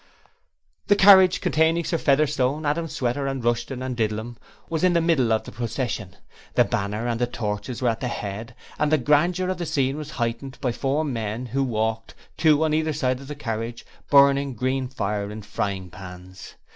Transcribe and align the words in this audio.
The 0.87 0.95
carriage 0.95 1.41
containing 1.41 1.83
Sir 1.83 1.99
Featherstone, 1.99 2.65
Adam 2.65 2.87
Sweater, 2.87 3.27
and 3.27 3.43
Rushton 3.45 3.83
and 3.83 3.95
Didlum 3.95 4.35
was 4.67 4.83
in 4.83 4.93
the 4.93 4.99
middle 4.99 5.31
of 5.31 5.43
the 5.43 5.51
procession. 5.51 6.15
The 6.55 6.63
banner 6.65 7.05
and 7.07 7.21
the 7.21 7.27
torches 7.27 7.83
were 7.83 7.89
at 7.89 7.99
the 7.99 8.07
head, 8.07 8.55
and 8.79 8.91
the 8.91 8.97
grandeur 8.97 9.49
of 9.49 9.59
the 9.59 9.67
scene 9.67 9.97
was 9.97 10.09
heightened 10.09 10.57
by 10.59 10.71
four 10.71 11.05
men 11.05 11.45
who 11.45 11.63
walked 11.63 12.15
two 12.35 12.63
on 12.63 12.73
each 12.73 12.95
side 12.95 13.19
of 13.19 13.27
the 13.27 13.35
carriage, 13.35 13.85
burning 14.09 14.55
green 14.55 14.87
fire 14.87 15.29
in 15.29 15.43
frying 15.43 15.91
pans. 15.91 16.55